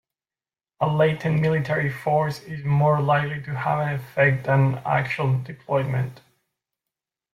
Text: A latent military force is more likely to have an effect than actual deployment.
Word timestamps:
A 0.79 0.87
latent 0.87 1.39
military 1.41 1.91
force 1.91 2.41
is 2.41 2.65
more 2.65 2.99
likely 2.99 3.39
to 3.43 3.53
have 3.55 3.81
an 3.87 3.93
effect 3.93 4.45
than 4.47 4.79
actual 4.83 5.37
deployment. 5.43 6.21